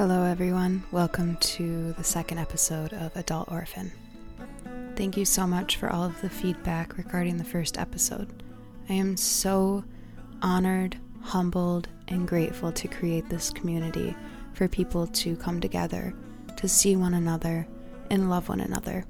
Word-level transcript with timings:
Hello, 0.00 0.24
everyone. 0.24 0.82
Welcome 0.92 1.36
to 1.40 1.92
the 1.92 2.04
second 2.04 2.38
episode 2.38 2.94
of 2.94 3.14
Adult 3.16 3.52
Orphan. 3.52 3.92
Thank 4.96 5.18
you 5.18 5.26
so 5.26 5.46
much 5.46 5.76
for 5.76 5.92
all 5.92 6.04
of 6.04 6.18
the 6.22 6.30
feedback 6.30 6.96
regarding 6.96 7.36
the 7.36 7.44
first 7.44 7.76
episode. 7.76 8.42
I 8.88 8.94
am 8.94 9.18
so 9.18 9.84
honored, 10.40 10.96
humbled, 11.20 11.88
and 12.08 12.26
grateful 12.26 12.72
to 12.72 12.88
create 12.88 13.28
this 13.28 13.50
community 13.50 14.16
for 14.54 14.68
people 14.68 15.06
to 15.06 15.36
come 15.36 15.60
together, 15.60 16.14
to 16.56 16.66
see 16.66 16.96
one 16.96 17.12
another, 17.12 17.68
and 18.08 18.30
love 18.30 18.48
one 18.48 18.60
another. 18.60 19.04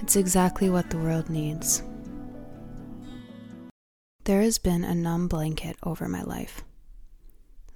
It's 0.00 0.16
exactly 0.16 0.68
what 0.68 0.90
the 0.90 0.98
world 0.98 1.30
needs. 1.30 1.84
There 4.24 4.42
has 4.42 4.58
been 4.58 4.82
a 4.82 4.96
numb 4.96 5.28
blanket 5.28 5.76
over 5.84 6.08
my 6.08 6.24
life. 6.24 6.64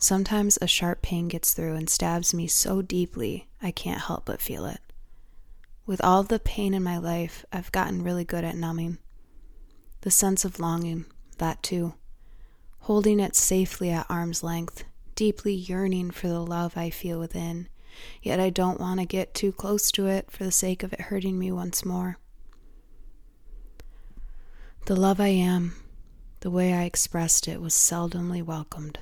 Sometimes 0.02 0.58
a 0.62 0.66
sharp 0.66 1.02
pain 1.02 1.28
gets 1.28 1.52
through 1.52 1.74
and 1.74 1.88
stabs 1.88 2.32
me 2.32 2.46
so 2.46 2.80
deeply 2.80 3.48
I 3.60 3.70
can't 3.70 4.00
help 4.00 4.24
but 4.24 4.40
feel 4.40 4.64
it. 4.64 4.80
With 5.84 6.00
all 6.02 6.22
the 6.22 6.38
pain 6.38 6.72
in 6.72 6.82
my 6.82 6.96
life, 6.96 7.44
I've 7.52 7.70
gotten 7.70 8.02
really 8.02 8.24
good 8.24 8.42
at 8.42 8.56
numbing. 8.56 8.96
The 10.00 10.10
sense 10.10 10.46
of 10.46 10.58
longing, 10.58 11.04
that 11.36 11.62
too. 11.62 11.92
Holding 12.80 13.20
it 13.20 13.36
safely 13.36 13.90
at 13.90 14.06
arm's 14.08 14.42
length, 14.42 14.84
deeply 15.14 15.52
yearning 15.52 16.12
for 16.12 16.28
the 16.28 16.40
love 16.40 16.78
I 16.78 16.88
feel 16.88 17.20
within, 17.20 17.68
yet 18.22 18.40
I 18.40 18.48
don't 18.48 18.80
want 18.80 19.00
to 19.00 19.06
get 19.06 19.34
too 19.34 19.52
close 19.52 19.90
to 19.92 20.06
it 20.06 20.30
for 20.30 20.44
the 20.44 20.52
sake 20.52 20.82
of 20.82 20.94
it 20.94 21.00
hurting 21.02 21.38
me 21.38 21.52
once 21.52 21.84
more. 21.84 22.16
The 24.86 24.96
love 24.96 25.20
I 25.20 25.28
am, 25.28 25.74
the 26.40 26.50
way 26.50 26.72
I 26.72 26.84
expressed 26.84 27.46
it, 27.46 27.60
was 27.60 27.74
seldomly 27.74 28.42
welcomed. 28.42 28.98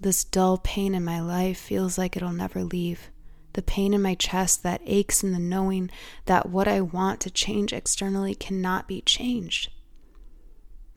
This 0.00 0.24
dull 0.24 0.56
pain 0.56 0.94
in 0.94 1.04
my 1.04 1.20
life 1.20 1.58
feels 1.58 1.98
like 1.98 2.16
it'll 2.16 2.32
never 2.32 2.64
leave. 2.64 3.10
The 3.52 3.60
pain 3.60 3.92
in 3.92 4.00
my 4.00 4.14
chest 4.14 4.62
that 4.62 4.80
aches 4.86 5.22
in 5.22 5.32
the 5.32 5.38
knowing 5.38 5.90
that 6.24 6.48
what 6.48 6.66
I 6.66 6.80
want 6.80 7.20
to 7.20 7.30
change 7.30 7.74
externally 7.74 8.34
cannot 8.34 8.88
be 8.88 9.02
changed. 9.02 9.70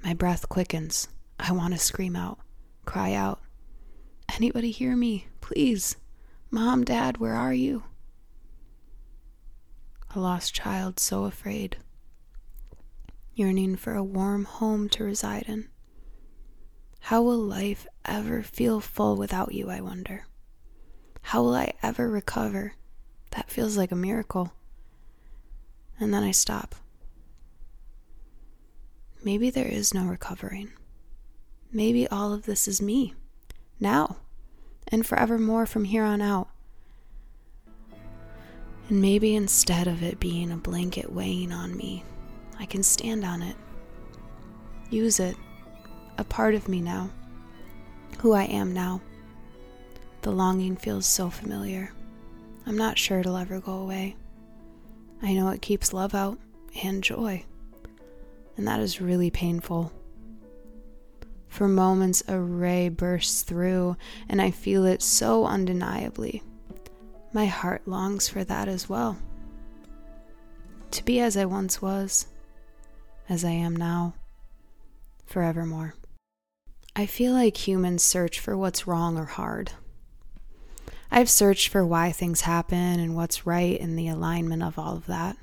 My 0.03 0.13
breath 0.13 0.47
quickens. 0.47 1.09
I 1.37 1.51
want 1.51 1.73
to 1.73 1.79
scream 1.79 2.15
out, 2.15 2.39
cry 2.85 3.13
out. 3.13 3.41
Anybody 4.35 4.71
hear 4.71 4.95
me? 4.95 5.27
Please. 5.41 5.97
Mom, 6.49 6.85
Dad, 6.85 7.17
where 7.17 7.33
are 7.33 7.53
you? 7.53 7.83
A 10.15 10.19
lost 10.19 10.53
child 10.53 10.99
so 10.99 11.25
afraid, 11.25 11.77
yearning 13.33 13.75
for 13.75 13.95
a 13.95 14.03
warm 14.03 14.45
home 14.45 14.87
to 14.89 15.03
reside 15.03 15.45
in. 15.47 15.67
How 16.99 17.21
will 17.21 17.39
life 17.39 17.87
ever 18.05 18.43
feel 18.43 18.79
full 18.79 19.15
without 19.15 19.53
you, 19.53 19.69
I 19.69 19.81
wonder? 19.81 20.25
How 21.21 21.41
will 21.41 21.55
I 21.55 21.73
ever 21.81 22.09
recover? 22.09 22.73
That 23.31 23.49
feels 23.49 23.77
like 23.77 23.91
a 23.91 23.95
miracle. 23.95 24.53
And 25.99 26.13
then 26.13 26.23
I 26.23 26.31
stop. 26.31 26.75
Maybe 29.23 29.49
there 29.49 29.67
is 29.67 29.93
no 29.93 30.03
recovering. 30.05 30.71
Maybe 31.71 32.07
all 32.07 32.33
of 32.33 32.45
this 32.45 32.67
is 32.67 32.81
me, 32.81 33.13
now, 33.79 34.17
and 34.89 35.05
forevermore 35.05 35.65
from 35.65 35.85
here 35.85 36.03
on 36.03 36.21
out. 36.21 36.49
And 38.89 39.01
maybe 39.01 39.33
instead 39.33 39.87
of 39.87 40.03
it 40.03 40.19
being 40.19 40.51
a 40.51 40.57
blanket 40.57 41.11
weighing 41.11 41.51
on 41.51 41.75
me, 41.77 42.03
I 42.59 42.65
can 42.65 42.83
stand 42.83 43.23
on 43.23 43.41
it, 43.41 43.55
use 44.89 45.19
it 45.19 45.35
a 46.17 46.23
part 46.23 46.53
of 46.53 46.67
me 46.67 46.81
now, 46.81 47.09
who 48.19 48.33
I 48.33 48.43
am 48.43 48.73
now. 48.73 49.01
The 50.21 50.31
longing 50.31 50.77
feels 50.77 51.05
so 51.05 51.29
familiar. 51.29 51.91
I'm 52.65 52.77
not 52.77 52.97
sure 52.97 53.19
it'll 53.19 53.37
ever 53.37 53.59
go 53.59 53.73
away. 53.73 54.15
I 55.21 55.33
know 55.33 55.49
it 55.49 55.61
keeps 55.61 55.93
love 55.93 56.15
out 56.15 56.37
and 56.83 57.03
joy, 57.03 57.43
and 58.57 58.67
that 58.67 58.79
is 58.79 59.01
really 59.01 59.29
painful. 59.29 59.91
For 61.47 61.67
moments, 61.67 62.23
a 62.27 62.39
ray 62.39 62.89
bursts 62.89 63.43
through, 63.43 63.95
and 64.27 64.41
I 64.41 64.51
feel 64.51 64.85
it 64.85 65.01
so 65.01 65.45
undeniably. 65.45 66.41
My 67.31 67.45
heart 67.45 67.87
longs 67.87 68.27
for 68.27 68.43
that 68.43 68.67
as 68.67 68.89
well. 68.89 69.17
To 70.91 71.03
be 71.03 71.19
as 71.19 71.37
I 71.37 71.45
once 71.45 71.81
was, 71.81 72.27
as 73.29 73.43
I 73.43 73.51
am 73.51 73.75
now, 73.75 74.13
forevermore. 75.25 75.95
I 76.95 77.07
feel 77.07 77.33
like 77.33 77.67
humans 77.67 78.03
search 78.03 78.39
for 78.39 78.55
what's 78.55 78.85
wrong 78.85 79.17
or 79.17 79.25
hard. 79.25 79.71
I've 81.09 81.29
searched 81.29 81.69
for 81.69 81.83
why 81.83 82.11
things 82.11 82.41
happen 82.41 82.99
and 82.99 83.15
what's 83.15 83.47
right 83.47 83.79
in 83.79 83.95
the 83.95 84.07
alignment 84.07 84.61
of 84.61 84.77
all 84.77 84.95
of 84.95 85.07
that. 85.07 85.35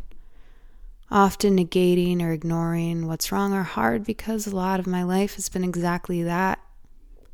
Often 1.10 1.56
negating 1.56 2.22
or 2.22 2.30
ignoring 2.30 3.08
what's 3.08 3.32
wrong 3.32 3.52
or 3.52 3.64
hard 3.64 4.04
because 4.04 4.46
a 4.46 4.54
lot 4.54 4.78
of 4.78 4.86
my 4.86 5.02
life 5.02 5.34
has 5.34 5.48
been 5.48 5.64
exactly 5.64 6.22
that. 6.22 6.60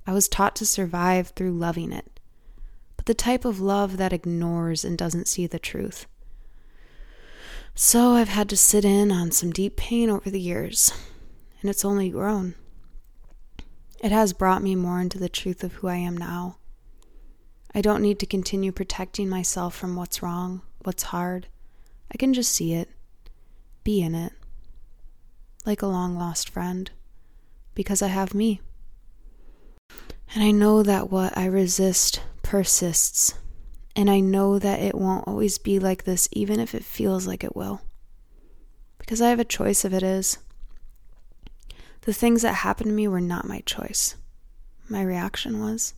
I 0.06 0.14
was 0.14 0.28
taught 0.28 0.56
to 0.56 0.66
survive 0.66 1.28
through 1.28 1.52
loving 1.52 1.92
it, 1.92 2.18
but 2.96 3.04
the 3.04 3.12
type 3.14 3.44
of 3.44 3.60
love 3.60 3.98
that 3.98 4.14
ignores 4.14 4.82
and 4.82 4.96
doesn't 4.96 5.28
see 5.28 5.46
the 5.46 5.58
truth. 5.58 6.06
So 7.74 8.12
I've 8.12 8.28
had 8.28 8.48
to 8.48 8.56
sit 8.56 8.86
in 8.86 9.12
on 9.12 9.30
some 9.30 9.50
deep 9.50 9.76
pain 9.76 10.08
over 10.08 10.30
the 10.30 10.40
years, 10.40 10.90
and 11.60 11.68
it's 11.68 11.84
only 11.84 12.08
grown. 12.08 12.54
It 14.06 14.12
has 14.12 14.32
brought 14.32 14.62
me 14.62 14.76
more 14.76 15.00
into 15.00 15.18
the 15.18 15.28
truth 15.28 15.64
of 15.64 15.72
who 15.72 15.88
I 15.88 15.96
am 15.96 16.16
now. 16.16 16.58
I 17.74 17.80
don't 17.80 18.02
need 18.02 18.20
to 18.20 18.24
continue 18.24 18.70
protecting 18.70 19.28
myself 19.28 19.74
from 19.74 19.96
what's 19.96 20.22
wrong, 20.22 20.62
what's 20.84 21.02
hard. 21.02 21.48
I 22.14 22.16
can 22.16 22.32
just 22.32 22.52
see 22.52 22.72
it, 22.72 22.88
be 23.82 24.00
in 24.00 24.14
it, 24.14 24.32
like 25.64 25.82
a 25.82 25.88
long 25.88 26.16
lost 26.16 26.50
friend, 26.50 26.88
because 27.74 28.00
I 28.00 28.06
have 28.06 28.32
me. 28.32 28.60
And 30.32 30.44
I 30.44 30.52
know 30.52 30.84
that 30.84 31.10
what 31.10 31.36
I 31.36 31.46
resist 31.46 32.22
persists, 32.44 33.34
and 33.96 34.08
I 34.08 34.20
know 34.20 34.60
that 34.60 34.78
it 34.78 34.94
won't 34.94 35.26
always 35.26 35.58
be 35.58 35.80
like 35.80 36.04
this, 36.04 36.28
even 36.30 36.60
if 36.60 36.76
it 36.76 36.84
feels 36.84 37.26
like 37.26 37.42
it 37.42 37.56
will. 37.56 37.80
Because 38.98 39.20
I 39.20 39.30
have 39.30 39.40
a 39.40 39.44
choice 39.44 39.84
if 39.84 39.92
it 39.92 40.04
is. 40.04 40.38
The 42.06 42.12
things 42.12 42.42
that 42.42 42.54
happened 42.54 42.90
to 42.90 42.94
me 42.94 43.08
were 43.08 43.20
not 43.20 43.48
my 43.48 43.64
choice. 43.66 44.14
My 44.88 45.02
reaction 45.02 45.58
was. 45.58 45.92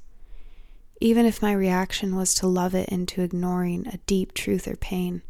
Even 1.02 1.26
if 1.26 1.42
my 1.42 1.52
reaction 1.52 2.16
was 2.16 2.32
to 2.36 2.46
love 2.46 2.74
it 2.74 2.88
into 2.88 3.20
ignoring 3.20 3.86
a 3.86 3.98
deep 4.06 4.32
truth 4.32 4.66
or 4.66 4.74
pain, 4.74 5.20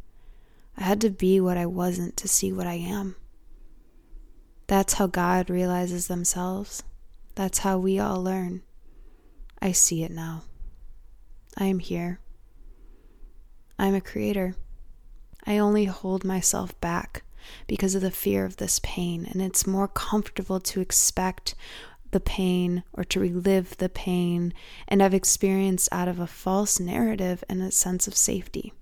I 0.77 0.85
had 0.85 1.01
to 1.01 1.11
be 1.11 1.41
what 1.41 1.57
I 1.57 1.67
wasn't 1.67 2.17
to 2.19 2.29
see 2.29 2.53
what 2.53 2.69
I 2.69 2.75
am. 2.75 3.17
That's 4.69 4.95
how 4.95 5.09
God 5.09 5.51
realizes 5.51 6.07
themselves. 6.07 6.85
That's 7.35 7.59
how 7.59 7.79
we 7.79 7.99
all 7.99 8.23
learn. 8.23 8.63
I 9.61 9.73
see 9.73 10.05
it 10.05 10.13
now. 10.13 10.43
I 11.57 11.65
am 11.65 11.81
here. 11.81 12.21
I'm 13.81 13.97
a 13.97 14.01
creator. 14.01 14.55
I 15.45 15.59
only 15.59 15.87
hold 15.87 16.25
myself 16.25 16.81
back 16.81 17.25
because 17.67 17.95
of 17.95 18.03
the 18.03 18.11
fear 18.11 18.45
of 18.45 18.57
this 18.57 18.81
pain. 18.83 19.27
And 19.31 19.41
it's 19.43 19.67
more 19.67 19.89
comfortable 19.89 20.61
to 20.61 20.81
expect 20.81 21.55
the 22.11 22.21
pain 22.21 22.83
or 22.93 23.05
to 23.05 23.21
relive 23.21 23.77
the 23.77 23.89
pain 23.89 24.55
and 24.87 25.03
I've 25.03 25.15
experienced 25.15 25.89
out 25.93 26.09
of 26.09 26.19
a 26.19 26.27
false 26.27 26.81
narrative 26.81 27.45
and 27.49 27.61
a 27.63 27.71
sense 27.71 28.09
of 28.09 28.17
safety. 28.17 28.73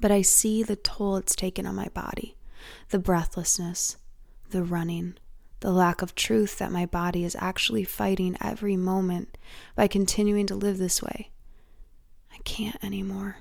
But 0.00 0.10
I 0.10 0.22
see 0.22 0.62
the 0.62 0.76
toll 0.76 1.16
it's 1.16 1.36
taken 1.36 1.66
on 1.66 1.74
my 1.74 1.88
body 1.88 2.36
the 2.90 2.98
breathlessness, 2.98 3.96
the 4.50 4.62
running, 4.62 5.14
the 5.60 5.70
lack 5.70 6.02
of 6.02 6.14
truth 6.14 6.58
that 6.58 6.72
my 6.72 6.84
body 6.84 7.24
is 7.24 7.36
actually 7.38 7.84
fighting 7.84 8.36
every 8.40 8.76
moment 8.76 9.38
by 9.74 9.86
continuing 9.86 10.46
to 10.46 10.54
live 10.54 10.78
this 10.78 11.02
way. 11.02 11.30
I 12.32 12.38
can't 12.44 12.82
anymore. 12.82 13.38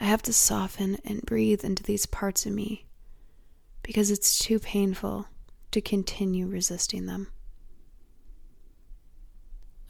I 0.00 0.04
have 0.04 0.22
to 0.22 0.32
soften 0.32 0.98
and 1.04 1.22
breathe 1.22 1.64
into 1.64 1.82
these 1.82 2.06
parts 2.06 2.46
of 2.46 2.52
me 2.52 2.86
because 3.82 4.10
it's 4.10 4.38
too 4.38 4.58
painful 4.58 5.26
to 5.72 5.80
continue 5.80 6.46
resisting 6.46 7.06
them. 7.06 7.28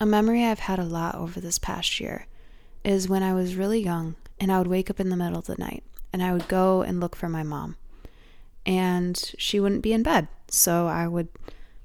A 0.00 0.06
memory 0.06 0.44
I've 0.44 0.60
had 0.60 0.78
a 0.78 0.84
lot 0.84 1.14
over 1.14 1.40
this 1.40 1.58
past 1.58 2.00
year 2.00 2.26
is 2.84 3.08
when 3.08 3.22
I 3.22 3.34
was 3.34 3.56
really 3.56 3.80
young 3.80 4.14
and 4.40 4.50
I 4.50 4.58
would 4.58 4.68
wake 4.68 4.88
up 4.88 5.00
in 5.00 5.10
the 5.10 5.16
middle 5.16 5.38
of 5.38 5.46
the 5.46 5.56
night 5.56 5.82
and 6.12 6.22
I 6.22 6.32
would 6.32 6.48
go 6.48 6.82
and 6.82 7.00
look 7.00 7.16
for 7.16 7.28
my 7.28 7.42
mom. 7.42 7.76
And 8.64 9.16
she 9.36 9.60
wouldn't 9.60 9.82
be 9.82 9.92
in 9.92 10.02
bed. 10.02 10.28
So 10.48 10.86
I 10.86 11.08
would 11.08 11.28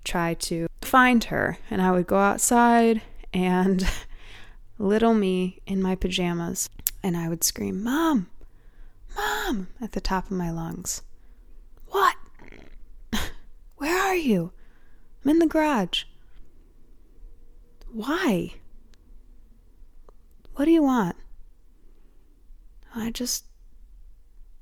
try 0.04 0.36
to 0.36 0.68
find 0.82 1.26
her 1.26 1.58
and 1.70 1.82
I 1.82 1.92
would 1.92 2.08
go 2.08 2.18
outside 2.18 3.02
and 3.34 3.90
little 4.78 5.14
me 5.14 5.60
in 5.66 5.82
my 5.82 5.96
pajamas 5.96 6.70
and 7.04 7.18
I 7.18 7.28
would 7.28 7.44
scream, 7.44 7.84
Mom, 7.84 8.30
Mom, 9.16 9.68
at 9.82 9.92
the 9.92 10.02
top 10.02 10.26
of 10.26 10.32
my 10.32 10.50
lungs. 10.50 11.02
What? 11.88 12.16
Where 13.76 14.02
are 14.02 14.16
you? 14.16 14.52
I'm 15.24 15.32
in 15.32 15.40
the 15.40 15.48
garage. 15.48 16.06
Why? 17.92 18.54
What 20.56 20.66
do 20.66 20.72
you 20.72 20.84
want? 20.84 21.16
I 22.96 23.12
just. 23.12 23.46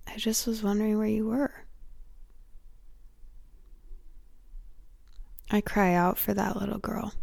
I 0.08 0.18
just 0.18 0.48
was 0.48 0.64
wondering 0.64 0.98
where 0.98 1.08
you 1.08 1.28
were. 1.28 1.54
I 5.50 5.62
cry 5.62 5.94
out 5.94 6.18
for 6.18 6.34
that 6.34 6.58
little 6.58 6.80
girl, 6.80 7.14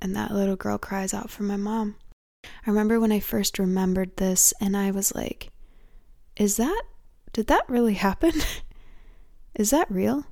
and 0.00 0.14
that 0.16 0.30
little 0.30 0.56
girl 0.56 0.78
cries 0.78 1.12
out 1.12 1.30
for 1.30 1.42
my 1.42 1.56
mom. 1.56 1.96
I 2.44 2.70
remember 2.70 3.00
when 3.00 3.12
I 3.12 3.20
first 3.20 3.58
remembered 3.58 4.16
this, 4.16 4.52
and 4.60 4.76
I 4.76 4.90
was 4.90 5.14
like, 5.14 5.50
Is 6.36 6.56
that. 6.56 6.82
Did 7.32 7.46
that 7.46 7.68
really 7.68 7.94
happen? 7.94 8.32
Is 9.54 9.70
that 9.70 9.90
real? 9.90 10.26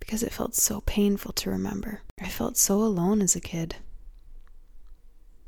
Because 0.00 0.22
it 0.22 0.32
felt 0.32 0.54
so 0.54 0.80
painful 0.82 1.32
to 1.32 1.50
remember. 1.50 2.02
I 2.20 2.28
felt 2.28 2.56
so 2.56 2.76
alone 2.76 3.22
as 3.22 3.34
a 3.34 3.40
kid. 3.40 3.76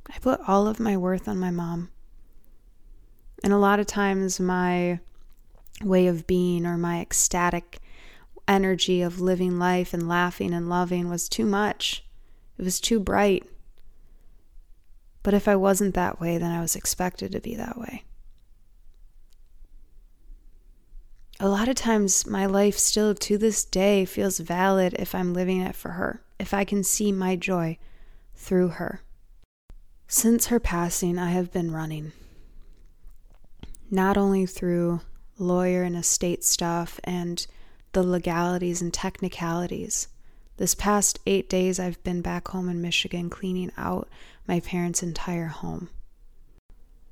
I 0.09 0.19
put 0.19 0.41
all 0.47 0.67
of 0.67 0.81
my 0.81 0.97
worth 0.97 1.29
on 1.29 1.39
my 1.39 1.51
mom. 1.51 1.91
And 3.43 3.53
a 3.53 3.59
lot 3.59 3.81
of 3.81 3.87
times, 3.87 4.41
my 4.41 5.01
way 5.83 6.07
of 6.07 6.27
being 6.27 6.65
or 6.65 6.79
my 6.79 7.01
ecstatic 7.01 7.79
energy 8.49 9.03
of 9.03 9.21
living 9.21 9.59
life 9.59 9.93
and 9.93 10.09
laughing 10.09 10.55
and 10.55 10.69
loving 10.69 11.11
was 11.11 11.29
too 11.29 11.45
much. 11.45 12.05
It 12.59 12.65
was 12.65 12.81
too 12.81 12.99
bright. 12.99 13.45
But 15.27 15.35
if 15.35 15.49
I 15.49 15.57
wasn't 15.57 15.95
that 15.95 16.21
way, 16.21 16.39
then 16.39 16.53
I 16.53 16.61
was 16.61 16.77
expected 16.77 17.33
to 17.33 17.41
be 17.41 17.57
that 17.57 17.77
way. 17.77 18.05
A 21.41 21.49
lot 21.49 21.67
of 21.67 21.75
times, 21.75 22.29
my 22.29 22.47
life 22.47 22.79
still 22.79 23.13
to 23.13 23.37
this 23.37 23.65
day 23.65 24.05
feels 24.05 24.39
valid 24.39 24.95
if 25.01 25.17
I'm 25.17 25.35
living 25.35 25.61
it 25.61 25.75
for 25.75 25.91
her, 25.91 26.23
if 26.39 26.55
I 26.55 26.63
can 26.63 26.85
see 26.85 27.11
my 27.11 27.35
joy 27.35 27.77
through 28.37 28.69
her. 28.69 29.01
Since 30.07 30.47
her 30.47 30.61
passing, 30.61 31.19
I 31.19 31.33
have 31.33 31.51
been 31.51 31.73
running 31.73 32.13
not 33.91 34.17
only 34.17 34.47
through 34.47 35.01
lawyer 35.39 35.83
and 35.83 35.97
estate 35.97 36.45
stuff 36.45 37.01
and 37.03 37.45
the 37.95 38.05
legalities 38.05 38.81
and 38.81 38.95
technicalities. 38.95 40.07
This 40.57 40.75
past 40.75 41.19
eight 41.27 41.51
days, 41.51 41.79
I've 41.79 42.03
been 42.03 42.23
back 42.23 42.49
home 42.49 42.69
in 42.69 42.81
Michigan 42.81 43.29
cleaning 43.29 43.73
out 43.77 44.09
my 44.49 44.61
parents' 44.61 45.03
entire 45.03 45.49
home. 45.49 45.91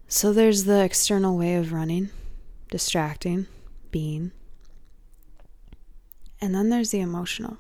So 0.08 0.32
there's 0.32 0.64
the 0.64 0.82
external 0.82 1.36
way 1.36 1.56
of 1.56 1.72
running, 1.72 2.10
distracting, 2.70 3.46
being. 3.90 4.32
And 6.40 6.54
then 6.54 6.70
there's 6.70 6.90
the 6.90 7.00
emotional. 7.00 7.58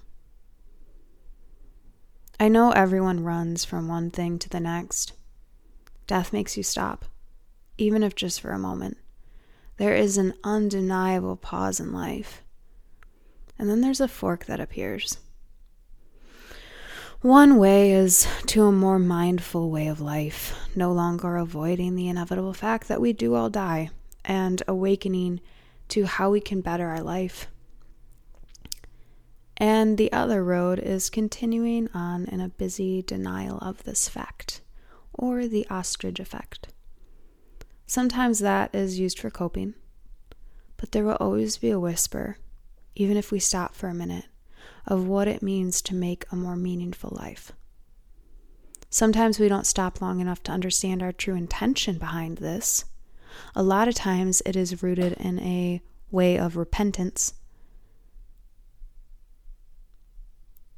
I 2.40 2.48
know 2.48 2.70
everyone 2.70 3.22
runs 3.22 3.64
from 3.64 3.86
one 3.86 4.10
thing 4.10 4.38
to 4.38 4.48
the 4.48 4.60
next. 4.60 5.12
Death 6.06 6.32
makes 6.32 6.56
you 6.56 6.62
stop, 6.62 7.04
even 7.76 8.02
if 8.02 8.14
just 8.14 8.40
for 8.40 8.52
a 8.52 8.58
moment. 8.58 8.96
There 9.76 9.94
is 9.94 10.16
an 10.16 10.34
undeniable 10.44 11.36
pause 11.36 11.78
in 11.78 11.92
life. 11.92 12.42
And 13.58 13.68
then 13.68 13.82
there's 13.82 14.00
a 14.00 14.08
fork 14.08 14.46
that 14.46 14.60
appears. 14.60 15.18
One 17.24 17.56
way 17.56 17.92
is 17.92 18.28
to 18.48 18.64
a 18.64 18.70
more 18.70 18.98
mindful 18.98 19.70
way 19.70 19.86
of 19.86 19.98
life, 19.98 20.54
no 20.76 20.92
longer 20.92 21.38
avoiding 21.38 21.96
the 21.96 22.06
inevitable 22.06 22.52
fact 22.52 22.86
that 22.88 23.00
we 23.00 23.14
do 23.14 23.34
all 23.34 23.48
die, 23.48 23.88
and 24.26 24.62
awakening 24.68 25.40
to 25.88 26.04
how 26.04 26.28
we 26.28 26.42
can 26.42 26.60
better 26.60 26.86
our 26.86 27.00
life. 27.00 27.46
And 29.56 29.96
the 29.96 30.12
other 30.12 30.44
road 30.44 30.78
is 30.78 31.08
continuing 31.08 31.88
on 31.94 32.26
in 32.26 32.42
a 32.42 32.50
busy 32.50 33.00
denial 33.00 33.56
of 33.60 33.84
this 33.84 34.06
fact, 34.06 34.60
or 35.14 35.46
the 35.46 35.66
ostrich 35.70 36.20
effect. 36.20 36.74
Sometimes 37.86 38.40
that 38.40 38.74
is 38.74 38.98
used 38.98 39.18
for 39.18 39.30
coping, 39.30 39.72
but 40.76 40.92
there 40.92 41.04
will 41.04 41.16
always 41.18 41.56
be 41.56 41.70
a 41.70 41.80
whisper, 41.80 42.36
even 42.94 43.16
if 43.16 43.32
we 43.32 43.38
stop 43.38 43.74
for 43.74 43.88
a 43.88 43.94
minute, 43.94 44.26
of 44.86 45.06
what 45.06 45.28
it 45.28 45.42
means 45.42 45.80
to 45.82 45.94
make 45.94 46.24
a 46.30 46.36
more 46.36 46.56
meaningful 46.56 47.12
life. 47.14 47.52
Sometimes 48.90 49.40
we 49.40 49.48
don't 49.48 49.66
stop 49.66 50.00
long 50.00 50.20
enough 50.20 50.42
to 50.44 50.52
understand 50.52 51.02
our 51.02 51.12
true 51.12 51.34
intention 51.34 51.98
behind 51.98 52.38
this. 52.38 52.84
A 53.54 53.62
lot 53.62 53.88
of 53.88 53.94
times 53.94 54.40
it 54.46 54.54
is 54.54 54.82
rooted 54.82 55.14
in 55.14 55.40
a 55.40 55.82
way 56.10 56.38
of 56.38 56.56
repentance. 56.56 57.34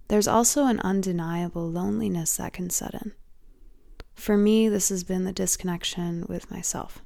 There's 0.08 0.28
also 0.28 0.64
an 0.66 0.80
undeniable 0.80 1.68
loneliness 1.68 2.36
that 2.36 2.52
can 2.52 2.70
set 2.70 2.94
in. 2.94 3.12
For 4.14 4.38
me, 4.38 4.68
this 4.68 4.88
has 4.88 5.04
been 5.04 5.24
the 5.24 5.32
disconnection 5.32 6.24
with 6.28 6.50
myself. 6.50 7.02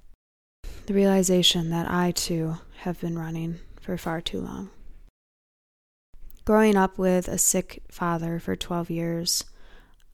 The 0.86 0.94
realization 0.94 1.70
that 1.70 1.90
I 1.90 2.12
too 2.12 2.58
have 2.82 3.00
been 3.00 3.18
running 3.18 3.58
for 3.80 3.96
far 3.96 4.20
too 4.20 4.40
long. 4.40 4.70
Growing 6.50 6.74
up 6.74 6.98
with 6.98 7.28
a 7.28 7.38
sick 7.38 7.80
father 7.92 8.40
for 8.40 8.56
12 8.56 8.90
years, 8.90 9.44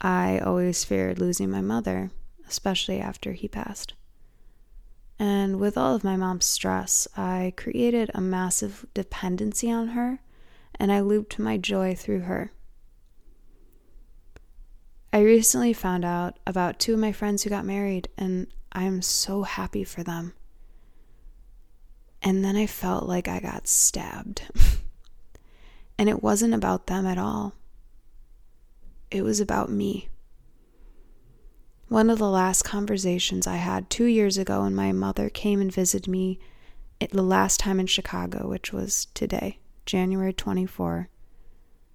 I 0.02 0.38
always 0.38 0.84
feared 0.84 1.18
losing 1.18 1.50
my 1.50 1.62
mother, 1.62 2.10
especially 2.46 3.00
after 3.00 3.32
he 3.32 3.48
passed. 3.48 3.94
And 5.18 5.58
with 5.58 5.78
all 5.78 5.94
of 5.94 6.04
my 6.04 6.18
mom's 6.18 6.44
stress, 6.44 7.08
I 7.16 7.54
created 7.56 8.10
a 8.12 8.20
massive 8.20 8.84
dependency 8.92 9.70
on 9.70 9.88
her, 9.96 10.18
and 10.74 10.92
I 10.92 11.00
looped 11.00 11.38
my 11.38 11.56
joy 11.56 11.94
through 11.94 12.20
her. 12.20 12.52
I 15.14 15.20
recently 15.20 15.72
found 15.72 16.04
out 16.04 16.38
about 16.46 16.78
two 16.78 16.92
of 16.92 17.00
my 17.00 17.12
friends 17.12 17.44
who 17.44 17.48
got 17.48 17.64
married, 17.64 18.10
and 18.18 18.48
I 18.72 18.82
am 18.82 19.00
so 19.00 19.44
happy 19.44 19.84
for 19.84 20.02
them. 20.02 20.34
And 22.20 22.44
then 22.44 22.56
I 22.56 22.66
felt 22.66 23.06
like 23.06 23.26
I 23.26 23.40
got 23.40 23.66
stabbed. 23.66 24.42
and 25.98 26.08
it 26.08 26.22
wasn't 26.22 26.54
about 26.54 26.87
them 26.87 27.06
at 27.06 27.19
all, 27.19 27.54
it 29.10 29.22
was 29.22 29.40
about 29.40 29.70
me. 29.70 30.08
One 31.88 32.10
of 32.10 32.19
the 32.19 32.28
last 32.28 32.62
conversations 32.62 33.46
I 33.46 33.56
had 33.56 33.88
two 33.88 34.06
years 34.06 34.37
ago 34.38 34.62
when 34.62 34.75
my 34.75 34.93
mother 34.93 35.28
came 35.28 35.60
and 35.60 35.72
visited 35.72 36.08
me 36.08 36.40
the 36.98 37.22
last 37.22 37.60
time 37.60 37.78
in 37.78 37.87
Chicago, 37.87 38.48
which 38.48 38.72
was 38.72 39.06
today, 39.14 39.60
January 39.84 40.32
24, 40.32 41.08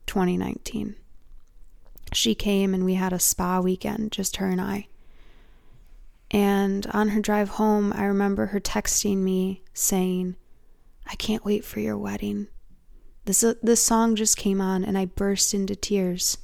2019 0.07 0.95
she 2.13 2.35
came 2.35 2.73
and 2.73 2.83
we 2.83 2.95
had 2.95 3.13
a 3.13 3.19
spa 3.19 3.59
weekend, 3.59 4.11
just 4.11 4.37
her 4.37 4.47
and 4.47 4.61
I. 4.61 4.87
And 6.29 6.87
on 6.87 7.09
her 7.09 7.21
drive 7.21 7.49
home, 7.49 7.93
I 7.93 8.05
remember 8.05 8.47
her 8.47 8.59
texting 8.59 9.17
me 9.17 9.63
saying, 9.73 10.35
I 11.05 11.15
can't 11.15 11.45
wait 11.45 11.65
for 11.65 11.79
your 11.79 11.97
wedding. 11.97 12.47
This, 13.25 13.43
uh, 13.43 13.53
this 13.61 13.81
song 13.81 14.15
just 14.15 14.37
came 14.37 14.59
on 14.59 14.83
and 14.83 14.97
I 14.97 15.05
burst 15.05 15.53
into 15.53 15.75
tears. 15.75 16.37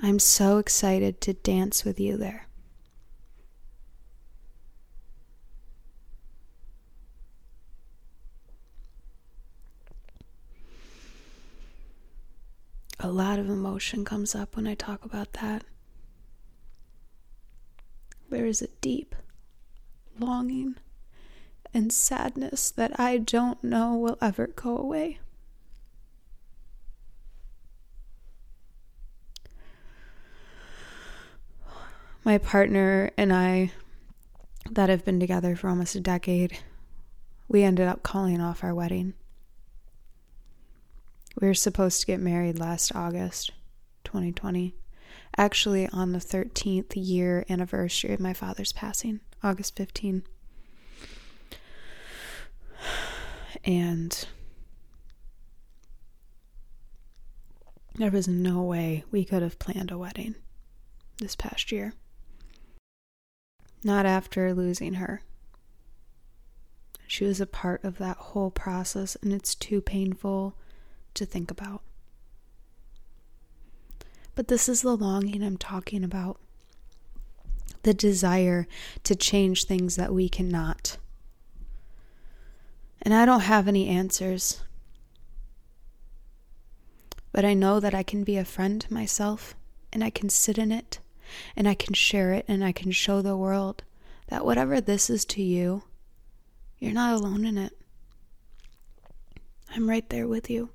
I'm 0.00 0.18
so 0.18 0.58
excited 0.58 1.20
to 1.22 1.34
dance 1.34 1.84
with 1.84 2.00
you 2.00 2.16
there. 2.16 2.48
a 13.04 13.12
lot 13.12 13.38
of 13.38 13.50
emotion 13.50 14.02
comes 14.02 14.34
up 14.34 14.56
when 14.56 14.66
I 14.66 14.74
talk 14.74 15.04
about 15.04 15.34
that. 15.34 15.62
There 18.30 18.46
is 18.46 18.62
a 18.62 18.68
deep 18.80 19.14
longing 20.18 20.76
and 21.74 21.92
sadness 21.92 22.70
that 22.70 22.98
I 22.98 23.18
don't 23.18 23.62
know 23.62 23.94
will 23.94 24.16
ever 24.22 24.46
go 24.46 24.78
away. 24.78 25.18
My 32.24 32.38
partner 32.38 33.10
and 33.18 33.34
I, 33.34 33.70
that 34.70 34.88
have 34.88 35.04
been 35.04 35.20
together 35.20 35.54
for 35.56 35.68
almost 35.68 35.94
a 35.94 36.00
decade, 36.00 36.58
we 37.48 37.62
ended 37.62 37.86
up 37.86 38.02
calling 38.02 38.40
off 38.40 38.64
our 38.64 38.74
wedding. 38.74 39.12
We 41.38 41.48
were 41.48 41.54
supposed 41.54 42.00
to 42.00 42.06
get 42.06 42.20
married 42.20 42.58
last 42.58 42.94
August 42.94 43.52
2020. 44.04 44.74
Actually, 45.36 45.86
on 45.88 46.12
the 46.12 46.18
13th 46.18 46.92
year 46.94 47.44
anniversary 47.50 48.14
of 48.14 48.20
my 48.20 48.32
father's 48.32 48.72
passing, 48.72 49.20
August 49.42 49.76
15. 49.76 50.22
And 53.64 54.26
there 57.96 58.10
was 58.10 58.26
no 58.26 58.62
way 58.62 59.04
we 59.10 59.26
could 59.26 59.42
have 59.42 59.58
planned 59.58 59.90
a 59.90 59.98
wedding 59.98 60.36
this 61.18 61.36
past 61.36 61.70
year. 61.70 61.92
Not 63.84 64.06
after 64.06 64.52
losing 64.54 64.94
her. 64.94 65.22
She 67.06 67.24
was 67.24 67.40
a 67.40 67.46
part 67.46 67.84
of 67.84 67.98
that 67.98 68.16
whole 68.16 68.50
process, 68.50 69.14
and 69.22 69.32
it's 69.32 69.54
too 69.54 69.80
painful 69.80 70.56
to 71.12 71.26
think 71.26 71.50
about. 71.50 71.82
But 74.34 74.48
this 74.48 74.68
is 74.68 74.82
the 74.82 74.96
longing 74.96 75.44
I'm 75.44 75.58
talking 75.58 76.02
about. 76.02 76.40
the 77.84 77.94
desire 77.94 78.66
to 79.04 79.14
change 79.14 79.64
things 79.64 79.96
that 79.96 80.12
we 80.12 80.28
cannot. 80.28 80.96
And 83.02 83.14
I 83.14 83.24
don't 83.26 83.40
have 83.40 83.68
any 83.68 83.88
answers. 83.88 84.62
But 87.30 87.44
I 87.44 87.54
know 87.54 87.80
that 87.80 87.94
I 87.94 88.02
can 88.02 88.24
be 88.24 88.36
a 88.36 88.44
friend 88.44 88.80
to 88.80 88.92
myself 88.92 89.54
and 89.92 90.02
I 90.02 90.10
can 90.10 90.30
sit 90.30 90.58
in 90.58 90.72
it 90.72 90.98
and 91.56 91.68
I 91.68 91.74
can 91.74 91.94
share 91.94 92.32
it 92.32 92.44
and 92.48 92.64
I 92.64 92.72
can 92.72 92.90
show 92.90 93.22
the 93.22 93.36
world 93.36 93.82
that 94.28 94.44
whatever 94.44 94.80
this 94.80 95.10
is 95.10 95.24
to 95.26 95.42
you, 95.42 95.82
you're 96.78 96.92
not 96.92 97.14
alone 97.14 97.44
in 97.44 97.58
it. 97.58 97.76
I'm 99.74 99.88
right 99.88 100.08
there 100.08 100.28
with 100.28 100.50
you. 100.50 100.70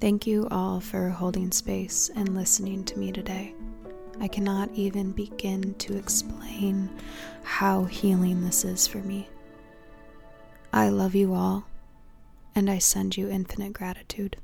Thank 0.00 0.26
you 0.26 0.46
all 0.50 0.80
for 0.80 1.08
holding 1.08 1.50
space 1.50 2.08
and 2.14 2.34
listening 2.34 2.84
to 2.84 2.98
me 2.98 3.10
today. 3.10 3.54
I 4.20 4.28
cannot 4.28 4.70
even 4.74 5.12
begin 5.12 5.74
to 5.74 5.96
explain 5.96 6.90
how 7.42 7.84
healing 7.84 8.44
this 8.44 8.64
is 8.64 8.86
for 8.86 8.98
me. 8.98 9.28
I 10.72 10.88
love 10.90 11.14
you 11.14 11.34
all, 11.34 11.66
and 12.54 12.70
I 12.70 12.78
send 12.78 13.16
you 13.16 13.28
infinite 13.28 13.72
gratitude. 13.72 14.36